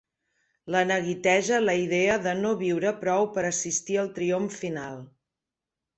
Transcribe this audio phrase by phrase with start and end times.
[0.75, 4.99] La neguiteja la idea de no viure prou per assistir al triomf final.